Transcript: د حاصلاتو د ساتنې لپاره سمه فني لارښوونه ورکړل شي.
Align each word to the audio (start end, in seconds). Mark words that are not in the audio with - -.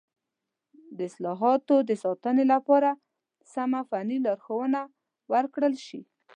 د 0.97 0.99
حاصلاتو 1.09 1.75
د 1.89 1.91
ساتنې 2.03 2.45
لپاره 2.53 2.89
سمه 3.53 3.81
فني 3.89 4.17
لارښوونه 4.25 4.81
ورکړل 5.31 5.73
شي. 5.87 6.01